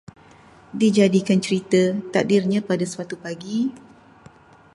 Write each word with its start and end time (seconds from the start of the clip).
Dijadikan 0.81 1.37
cerita, 1.45 1.83
takdirnya 2.13 2.59
pada 2.69 2.81
suatu 2.93 3.15
pagi 3.23 3.59